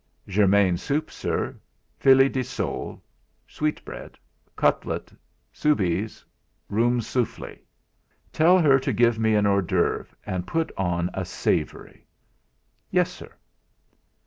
"Germane 0.27 0.77
soup, 0.77 1.11
sir; 1.11 1.59
filly 1.95 2.27
de 2.27 2.41
sole; 2.43 3.03
sweetbread; 3.47 4.17
cutlet 4.55 5.13
soubees, 5.53 6.25
rum 6.69 6.99
souffly." 7.01 7.59
"Tell 8.33 8.57
her 8.57 8.79
to 8.79 8.93
give 8.93 9.19
me 9.19 9.35
a 9.35 9.43
hors 9.43 9.61
d'oeuvre, 9.61 10.07
and 10.25 10.47
put 10.47 10.71
on 10.75 11.11
a 11.13 11.23
savoury." 11.23 12.07
"Yes, 12.89 13.11
sir." 13.11 13.29